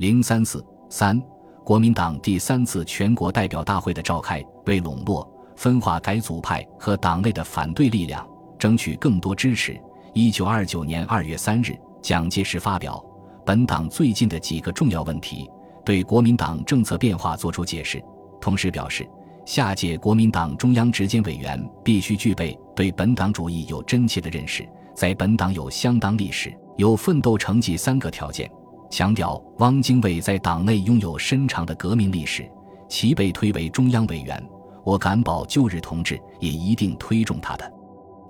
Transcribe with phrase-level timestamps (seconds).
[0.00, 1.22] 零三四三，
[1.62, 8.26] 国民党第三次全国代表大会的召开，为笼络、分化改组派和党内的反对力量，
[8.58, 9.78] 争取更多支持。
[10.14, 12.94] 一九二九年二月三日，蒋介石发表
[13.44, 15.44] 《本党最近的几个重要问题》，
[15.84, 18.02] 对国民党政策变化作出解释，
[18.40, 19.06] 同时表示，
[19.44, 28.50] 下届国民党中央执监委员必须具备对本党主义有真切的认识，在本党有相当历史、有奋斗成绩三个条件。
[28.90, 32.50] 强调汪精卫在党内拥有深长的革命历史，
[32.88, 34.44] 其被推为中央委员，
[34.84, 37.72] 我敢保旧日同志也一定推重他的。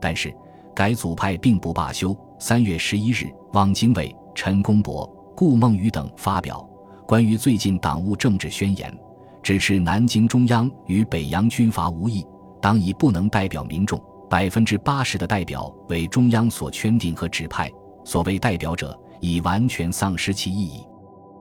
[0.00, 0.32] 但是。
[0.72, 2.16] 改组派并不罢休。
[2.38, 5.04] 三月十一日，汪精卫、陈公博、
[5.36, 6.66] 顾孟余等发表
[7.06, 8.96] 关于最近党务政治宣言，
[9.42, 12.24] 指斥南京中央与北洋军阀无异，
[12.62, 17.70] 党已不能代表民众，百分之八十的代表为中央所圈定和指派，
[18.04, 20.84] 所谓代表者已完全丧失其意义。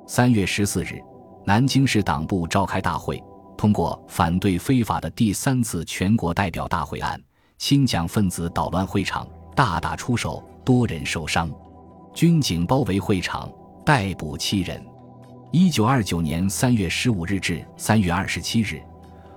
[0.06, 1.02] 三月十四日，
[1.46, 3.22] 南京市党部召开大会，
[3.58, 7.22] 通过反对非法的第三次全国代表大会案。
[7.58, 11.52] 亲蒋分子捣乱会场，大打出手，多人受伤，
[12.14, 13.52] 军警包围会场，
[13.86, 14.82] 逮捕七人。
[15.52, 18.82] 一九二九年三月十五日至三月二十七日，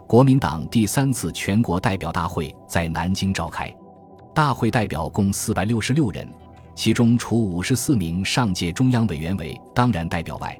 [0.07, 3.75] 国民党第三次全国代表大会在南京召开，
[4.33, 6.29] 大会代表共四百六十六人，
[6.75, 10.59] 其中除五十四名上届中央委员为当然代表外，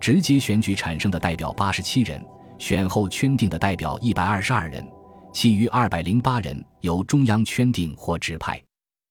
[0.00, 2.24] 直接选举产生的代表八十七人，
[2.58, 4.86] 选后圈定的代表一百二十二人。
[5.32, 8.62] 其余二百零八人由中央圈定或指派，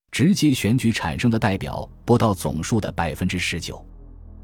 [0.10, 3.86] 直接选举产生的代表不到总数的百分之十九。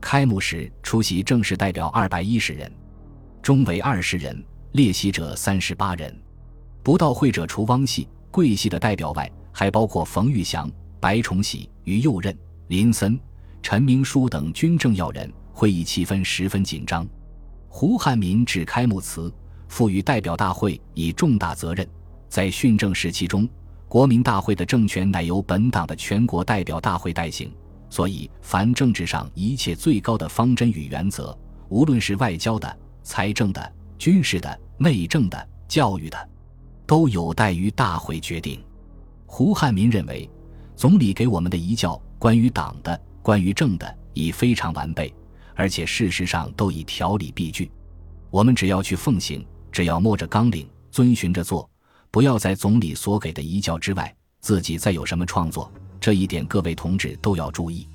[0.01, 2.69] 开幕式出席正式代表二百一十人，
[3.41, 6.13] 中为二十人，列席者三十八人。
[6.83, 10.69] 不到会者除汪系、桂系的代表外，还包括冯玉祥、
[10.99, 13.19] 白崇禧、于右任、林森、
[13.61, 15.31] 陈明书等军政要人。
[15.51, 17.05] 会议气氛十分紧张。
[17.67, 19.33] 胡汉民致开幕词。
[19.69, 21.87] 赋予代表大会以重大责任，
[22.27, 23.47] 在训政时期中，
[23.87, 27.53] 国民大会的政权乃由本党的全国代表大会代行，
[27.87, 31.37] 所以凡政治上一切最高的方针与原则，
[31.69, 36.29] 无论是外交的、财政的、军事的、内政的、教育的，
[36.87, 38.59] 都有待于大会决定。
[39.27, 40.27] 胡汉民认为，
[40.79, 45.13] 总理给我们的遗教，关于党的、关于政的，已非常完备，
[45.53, 47.69] 而且事实上都已条理毕具，
[48.29, 49.45] 我们只要去奉行。
[49.73, 51.69] 只要摸着纲领，遵循着做，
[52.09, 55.69] 不要在总理所给的遗教之外，自己再有什么创作。
[55.99, 57.85] 这一点各位同志都要注意。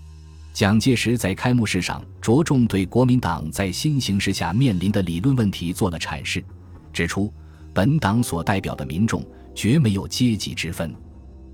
[0.52, 6.44] 蒋介石在开幕式上着重对国民党在新形势下面临的理论问题做了阐释，
[6.92, 7.32] 指出
[7.72, 9.24] 本党所代表的民众
[9.54, 10.94] 绝没有阶级之分，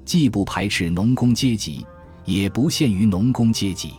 [0.05, 1.87] 既不排斥农工阶级，
[2.25, 3.95] 也不限于农工阶级，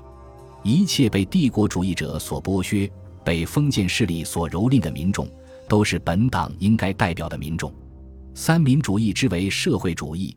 [0.64, 2.90] 一切被帝国主义者所剥削、
[3.24, 5.28] 被封建势力所蹂躏的民众。
[5.68, 7.74] 都是本党应该代表的民众。
[8.34, 10.36] 三民主义之为社会主义，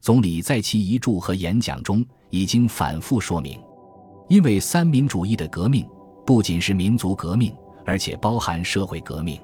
[0.00, 3.58] 总理在其遗著和演讲中已经反复说明。
[4.28, 5.84] 因为三民主义的革命
[6.24, 7.52] 不仅是民族革命，
[7.84, 9.40] 而且包含社会革命。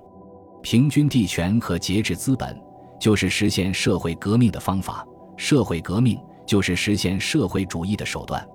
[0.63, 2.57] 平均地权和节制资本
[3.01, 5.05] 就是实现社会革命的方法，
[5.37, 8.47] 社会革命就是实现社会主义的手段。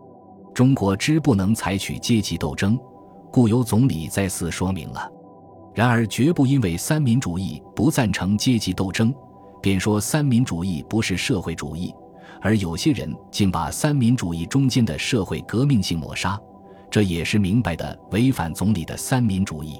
[0.53, 2.79] 中国之不能采取阶级斗争，
[3.31, 5.11] 故由总理再次说明了。
[5.75, 9.13] 然而，绝不因为三民主义不赞成阶级斗争，
[9.61, 11.93] 便说三民主义不是社会主义。
[12.41, 16.39] 而有些人竟把三民主义中间的社会革命性抹杀，
[16.89, 19.79] 这也是明白的违反总理的三民主义。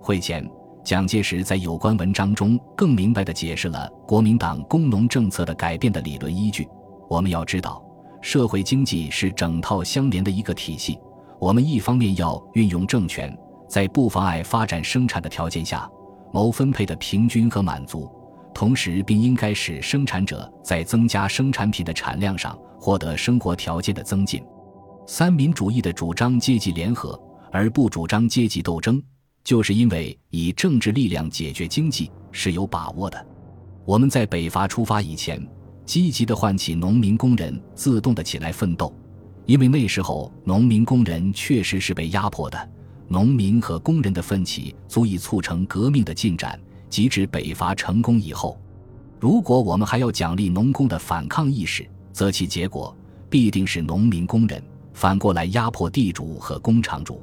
[0.00, 0.48] 会前，
[0.84, 6.68] 蒋介石在有关文章中更明白地解释了国民党工农政策的改变的理论依据。
[7.08, 7.82] 我们要知道，
[8.20, 10.98] 社会经济是整套相连的一个体系。
[11.40, 13.34] 我们一方面要运用政权。
[13.66, 15.90] 在不妨碍发展生产的条件下，
[16.32, 18.08] 谋分配的平均和满足，
[18.54, 24.44] 同时并应该使生产者在增加生产品的产量上获得生活条件的增进。
[25.06, 27.18] 三民主义的主张阶级联合，
[27.50, 29.02] 而不主张阶级斗争，
[29.44, 33.26] 就是因为以政治力量解决经济是有把握的。
[33.84, 35.46] 我们在北伐出发以前，
[35.84, 38.92] 积极地唤起农民工人自动地起来奋斗，
[39.44, 42.70] 因为那时候农民工人确实是被压迫的。
[43.06, 46.58] 农民和工人的奋起足以促成革命的进展，
[46.88, 48.58] 即至北伐成功以后，
[49.20, 52.96] 如果我们还要奖励农工的反抗意识，则其结果
[53.28, 54.62] 必定是农民工人
[54.94, 57.20] 反过来压迫地主和工厂主。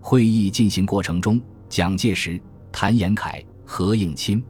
[0.00, 1.38] 会议进行过程中，
[1.70, 2.38] 蒋介石、
[2.70, 4.42] 谭延闿、何应钦、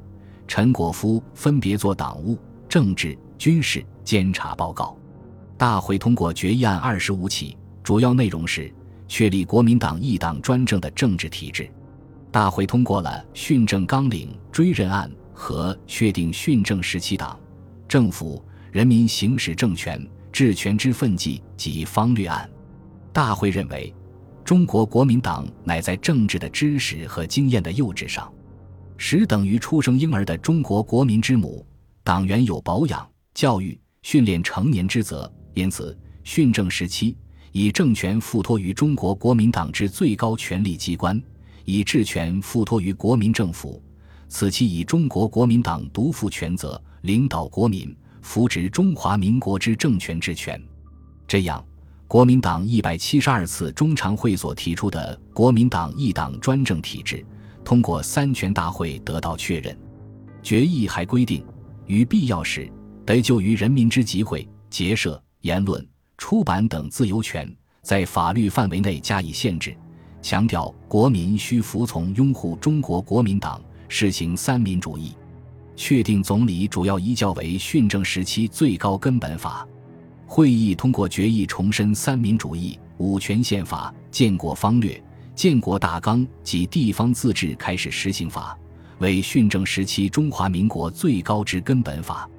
[0.48, 2.36] 陈果夫分别做党务、
[2.68, 4.96] 政治、军事监察报告。
[5.56, 8.74] 大会通过决议案二十五起，主要内容是。
[9.12, 11.68] 确立国民党一党专政的政治体制。
[12.30, 17.36] 大会通过了训政纲领追认案和确定训政时期党、
[17.88, 18.40] 政府、
[18.70, 20.00] 人民行使政权
[20.30, 22.48] 治权之分际及方略案。
[23.12, 23.92] 大会认为，
[24.44, 28.32] 中国国民党乃在政治的知识和经验的幼稚上，
[28.96, 31.64] 使等于出生婴儿的中国国民之母。
[32.02, 37.16] 党员有保养、教育、训练成年之责，因此训政时期
[37.52, 41.22] 以政权附托于中国国民党之最高权力机关，
[41.64, 43.82] 以治权附托于国民政府。
[44.28, 50.60] 此期以中国国民党独负全责，领导国民，扶植中华民国之政权治权。
[51.28, 51.64] 这样，
[52.10, 57.24] 国民党一百七十二次中常会所提出的国民党一党专政体制，
[57.64, 59.78] 通过三全大会得到确认。
[60.42, 61.46] 决议还规定。
[61.86, 62.68] 于必要时，
[63.06, 65.86] 得就于人民之集会、结社、言论、
[66.18, 67.48] 出版等自由权，
[67.80, 69.72] 在法律范围内加以限制。
[70.20, 75.14] 强调国民需服从、拥护中国国民党，实行三民主义。
[75.76, 79.64] 确定总理主要移教为训政时期最高根本法。
[80.32, 85.02] 会议通过决议，重申三民主义、五权宪法、建国方略、
[85.34, 88.56] 建国大纲及地方自治开始实行法。
[89.00, 92.30] 为训政时期中华民国最高之根本法，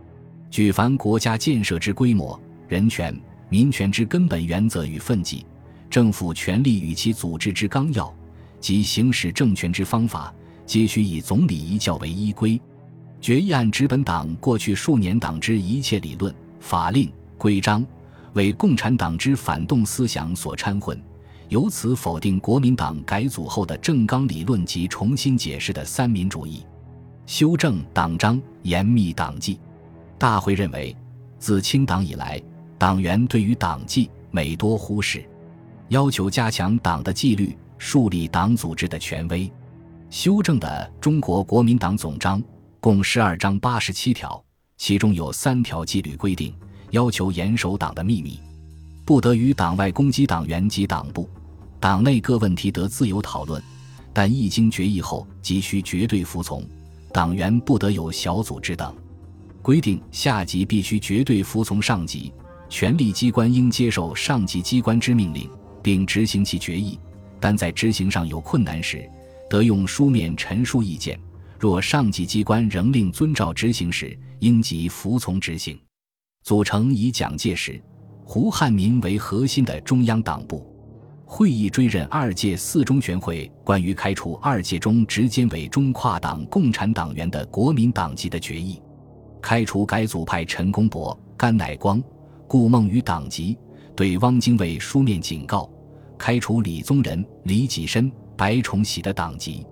[0.50, 2.40] 举凡国家建设之规模、
[2.70, 3.14] 人权、
[3.50, 5.46] 民权之根本原则与分际、
[5.90, 8.12] 政府权力与其组织之纲要
[8.62, 10.34] 及行使政权之方法，
[10.66, 12.58] 皆需以总理遗教为依规。
[13.20, 17.12] 决议案指本党过去数年党之一切理论、法令、
[17.42, 17.84] 规章，
[18.34, 21.02] 为共产党之反动思想所掺混。
[21.50, 26.64] 由此否定国民党改组后的政纲理论及重新解释的三民主义，
[27.26, 29.60] 修正党章，严密党纪。
[30.20, 30.96] 大会认为，
[31.40, 32.40] 自清党以来，
[32.78, 35.28] 党员对于党纪每多忽视，
[35.88, 39.52] 要求加强党的纪律，树立党组织的权威。
[40.12, 42.40] 修正的《中国国民党总章》
[42.80, 44.40] 共十二章八十七条，
[44.78, 46.54] 其中有三条纪律规定，
[46.92, 48.40] 要求严守党的秘密，
[49.04, 51.30] 不得与党外攻击党员及党部。
[51.80, 53.62] 党内各问题得自由讨论，
[54.14, 56.64] 但一经决议后即需绝对服从。
[57.12, 58.96] 党员不得有小组织等。
[59.62, 62.32] 规定下级必须绝对服从上级，
[62.70, 65.50] 权力机关应接受上级机关之命令，
[65.82, 67.00] 并执行其决议。
[67.40, 69.10] 但在执行上有困难时，
[69.50, 71.20] 得用书面陈述意见。
[71.60, 75.80] 若上级机关仍令遵照执行时，应即服从执行。
[76.44, 77.80] 组成以蒋介石、
[78.24, 80.68] 胡汉民为核心的中央党部。
[81.24, 88.82] 会议追认二届四中全会关于开除二届中直监委中跨党共产党员的国民党籍的决议，
[89.42, 92.04] 开除改组派陈公博、甘乃光、
[92.48, 93.58] 顾孟余党籍，
[93.96, 95.70] 对汪精卫书面警告；
[96.18, 99.66] 开除李宗仁、李济深、白崇禧的党籍，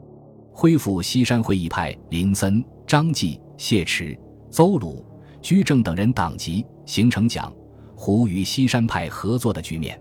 [0.54, 4.18] 恢复西山会议派林森、张继、谢池、
[4.50, 5.06] 邹鲁、
[5.42, 7.54] 居正等人党籍，形成蒋、
[7.96, 10.00] 胡与西山派合作的局面。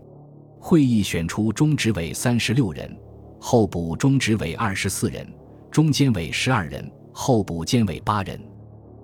[0.61, 2.95] 会议选出中执委三十六人，
[3.39, 5.27] 候补中执委二十四人，
[5.71, 8.41] 中监委十二人，候补监委八人。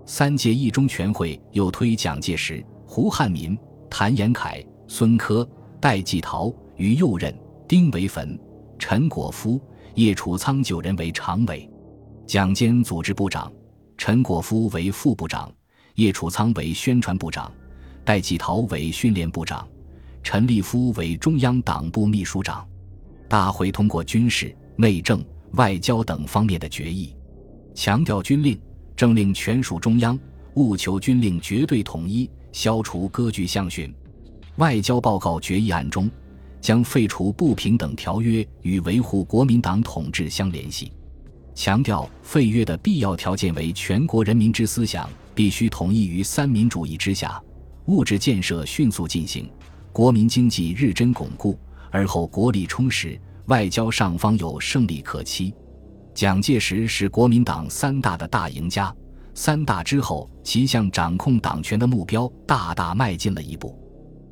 [0.06, 3.56] 三届一中全会又推蒋介石、胡汉民、
[3.88, 5.48] 谭延闿、孙科、
[5.80, 7.34] 戴季陶、于右任、
[7.66, 8.38] 丁惟汾、
[8.78, 9.58] 陈果夫、
[9.94, 11.70] 叶楚仓九人为常委，
[12.26, 13.50] 蒋兼组织部长，
[13.96, 15.50] 陈果夫为副部长，
[15.94, 17.50] 叶楚仓为宣传部长，
[18.04, 19.66] 戴季陶为训练部长。
[20.24, 22.66] 陈立夫为中央党部秘书长，
[23.28, 25.22] 大会通过军事、内政、
[25.52, 27.14] 外交等方面的决议，
[27.74, 28.58] 强调军令、
[28.96, 30.18] 政令全属中央，
[30.54, 33.94] 务求军令绝对统一，消除割据相训。
[34.56, 36.10] 外交报告决议案中，
[36.60, 40.90] 将废除不平等条约与维护国民党统治相联系，
[41.54, 47.42] 强调废约的必要条件为全国人民之思想必须统一于三民主义之下，
[47.86, 49.50] 物质建设迅速进行。
[49.92, 51.58] 国民经济日臻巩固，
[51.90, 55.54] 而后国力充实，外交上方有胜利可期。
[56.14, 58.94] 蒋介石是国民党三大的大赢家，
[59.34, 63.78] 三大之后，其向掌控党权的目标大大迈进了一步。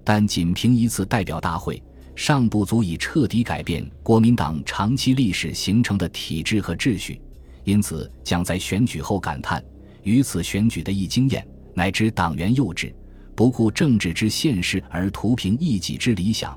[0.04, 1.80] 但仅凭一次代表大会，
[2.16, 7.20] 尚不足以彻底改变国民党长期历史形成的体制和秩序。
[7.62, 9.62] 因此，蒋在选举后感叹
[10.02, 12.92] ：“于此选举的一经验，乃知党员幼稚。”
[13.34, 16.56] 不顾政治之现实而图凭一己之理想，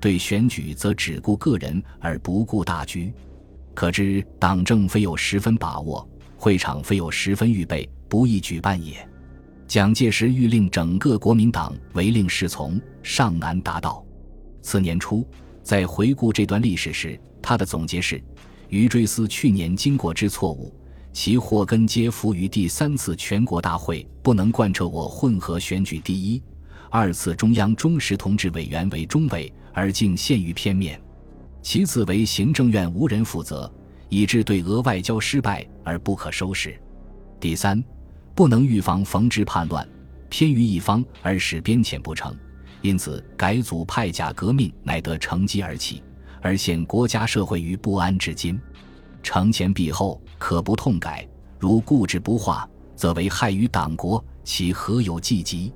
[0.00, 3.12] 对选举则只顾个人而不顾大局，
[3.74, 9.08] 可知党政非有十分把握，会场非有十分预备，不易举办也。
[9.68, 14.04] 蒋介石欲令整个国民党唯令是从，尚难达到。
[14.60, 15.24] 次年初，
[15.62, 18.20] 在回顾这段历史时，他的总结是：
[18.68, 20.74] 于追思去年经过之错误，
[21.16, 26.42] 其祸根皆伏于第三次全国大会不能贯彻我混合选举第一、
[26.90, 30.94] 二次中央忠实同志委员为中委，而竟陷于片面；
[31.62, 33.72] 其次为行政院无人负责，
[34.10, 36.72] 以致对俄外交失败而不可收拾；
[37.40, 37.82] 第三，
[38.34, 39.88] 不能预防逢之叛乱，
[40.28, 42.36] 偏于一方而使边遣不成。
[42.82, 46.02] 因此，改组派甲革命乃得乘机而起，
[46.42, 48.60] 而陷国家社会于不安至今。
[49.22, 51.26] 承前避后，可不痛改；
[51.58, 55.72] 如固执不化，则为害于党国，其何有计及？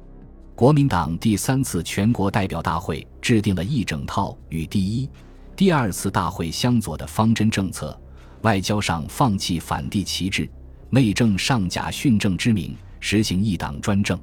[0.54, 5.08] 国民党第三次全国代表大会制定了一整套与第一、
[5.56, 7.98] 第二次大会相左的方针政策：
[8.42, 10.46] 外交上放弃反帝旗帜，
[10.90, 14.20] 内政上假训政之名，实行一党专政。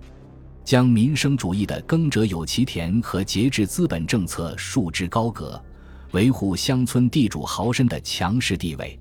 [0.63, 5.60] 将民生主义的“耕者有其田”和节制资本政策束之高阁，
[6.12, 9.00] 维护乡村地主豪绅的强势地位。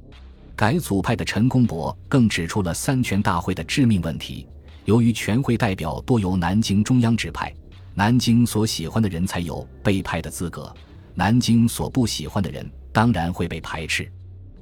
[0.56, 4.48] 改组派的陈公博更指出了三全大会的致命问题：
[4.86, 7.54] 由于全会代表多由南京中央指派，
[7.92, 10.75] 南京所喜欢的人才有被派的资格，
[11.14, 14.10] 南京所不喜欢的人当然会被排斥。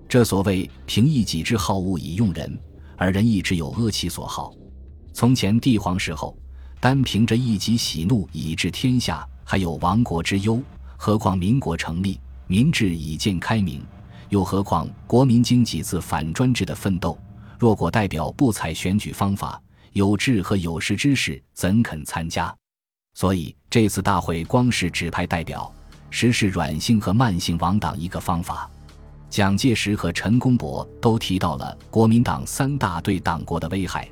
[0.09, 2.59] 这所谓“凭一己之好恶以用人，
[2.97, 4.53] 而人亦只有阿其所好”。
[5.15, 6.37] 从前帝皇时候。
[6.81, 10.61] 单凭着一己喜怒以治天下，还有亡国之忧；
[10.99, 13.81] 何况民国成立，民智已见开明，
[14.29, 17.19] 又何况国民经几次反专制的奋斗？
[17.59, 19.61] 若果代表不采选举方法，
[19.93, 22.55] 有志和有识之士怎肯参加？
[23.15, 25.73] 所以这次大会光是指派代表，
[26.11, 28.69] 实是软性和慢性亡党一个方法。
[29.31, 34.09] 蒋介石和陈公博都提到了国民党三大对党国的危害。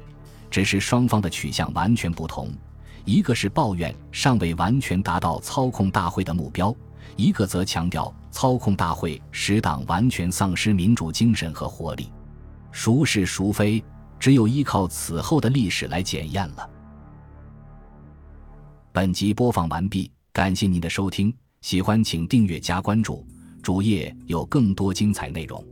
[0.51, 2.53] 只是双方的取向完全不同，
[3.07, 6.77] 一个是抱怨尚未完全达到操控大会的目标，
[7.17, 12.11] 一个则强调操控大会使党完全丧失民主精神和活力。
[12.73, 13.85] 孰是孰非，
[14.19, 16.69] 只有依靠此后的历史来检验了。
[18.91, 23.25] 本集播放完毕，感谢您的收听，喜欢请订阅加关注，
[23.63, 25.65] 主页有更多精彩内容。